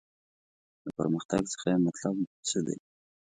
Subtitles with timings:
[0.85, 2.15] له پرمختګ څخه یې مطلب
[2.49, 2.77] څه دی.